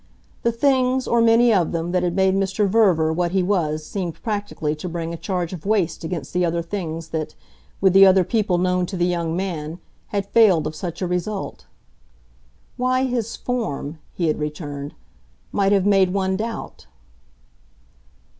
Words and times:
The 0.41 0.51
things, 0.51 1.07
or 1.07 1.21
many 1.21 1.53
of 1.53 1.73
them, 1.73 1.91
that 1.91 2.01
had 2.01 2.15
made 2.15 2.33
Mr. 2.33 2.67
Verver 2.67 3.13
what 3.13 3.33
he 3.33 3.43
was 3.43 3.85
seemed 3.85 4.15
practically 4.23 4.73
to 4.77 4.89
bring 4.89 5.13
a 5.13 5.15
charge 5.15 5.53
of 5.53 5.63
waste 5.63 6.03
against 6.03 6.33
the 6.33 6.43
other 6.43 6.63
things 6.63 7.09
that, 7.09 7.35
with 7.81 7.93
the 7.93 8.07
other 8.07 8.23
people 8.23 8.57
known 8.57 8.87
to 8.87 8.97
the 8.97 9.05
young 9.05 9.37
man, 9.37 9.77
had 10.07 10.25
failed 10.25 10.65
of 10.65 10.73
such 10.73 11.03
a 11.03 11.07
result. 11.07 11.67
"Why, 12.77 13.03
his 13.03 13.35
'form,'" 13.35 13.99
he 14.15 14.25
had 14.25 14.39
returned, 14.39 14.95
"might 15.51 15.71
have 15.71 15.85
made 15.85 16.11
one 16.11 16.35
doubt." 16.35 16.87